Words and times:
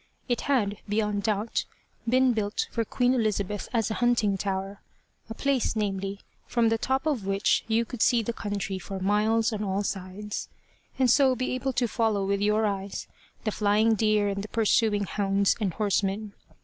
It 0.27 0.41
had, 0.41 0.77
beyond 0.89 1.21
doubt, 1.21 1.65
been 2.09 2.33
built 2.33 2.67
for 2.71 2.83
Queen 2.83 3.13
Elizabeth 3.13 3.69
as 3.71 3.91
a 3.91 4.01
hunting 4.01 4.35
tower 4.35 4.81
a 5.29 5.35
place, 5.35 5.75
namely, 5.75 6.21
from 6.47 6.69
the 6.69 6.79
top 6.79 7.05
of 7.05 7.27
which 7.27 7.63
you 7.67 7.85
could 7.85 8.01
see 8.01 8.23
the 8.23 8.33
country 8.33 8.79
for 8.79 8.99
miles 8.99 9.53
on 9.53 9.63
all 9.63 9.83
sides, 9.83 10.49
and 10.97 11.07
so 11.07 11.35
be 11.35 11.51
able 11.51 11.73
to 11.73 11.87
follow 11.87 12.25
with 12.25 12.41
your 12.41 12.65
eyes 12.65 13.05
the 13.43 13.51
flying 13.51 13.93
deer 13.93 14.27
and 14.27 14.43
the 14.43 14.47
pursuing 14.47 15.03
hounds 15.03 15.55
and 15.61 15.75
horsemen. 15.75 16.33